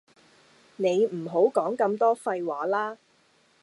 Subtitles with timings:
[0.77, 2.97] 你唔好講咁多廢話啦